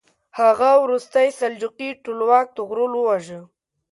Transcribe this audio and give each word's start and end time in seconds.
هغه 0.39 0.69
وروستی 0.83 1.27
سلجوقي 1.39 1.89
ټولواک 2.03 2.47
طغرل 2.57 2.91
وواژه. 2.95 3.41